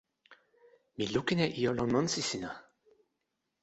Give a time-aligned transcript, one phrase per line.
[0.95, 2.51] mi lukin e ijo lon monsi sina.